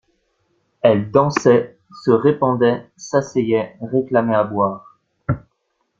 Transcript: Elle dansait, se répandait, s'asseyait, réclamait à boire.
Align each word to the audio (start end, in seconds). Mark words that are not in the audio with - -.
Elle 0.81 1.11
dansait, 1.11 1.77
se 2.03 2.09
répandait, 2.09 2.89
s'asseyait, 2.97 3.75
réclamait 3.81 4.33
à 4.33 4.43
boire. 4.43 4.97